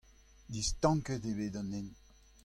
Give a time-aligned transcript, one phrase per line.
[0.53, 1.93] Distanket eo bet an hent.